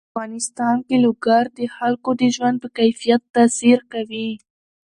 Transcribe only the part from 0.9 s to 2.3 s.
لوگر د خلکو د